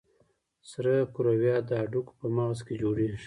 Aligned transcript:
سره 0.71 0.91
کرویات 1.13 1.63
د 1.67 1.71
هډوکو 1.81 2.13
په 2.19 2.27
مغز 2.35 2.59
کې 2.67 2.75
جوړېږي. 2.81 3.19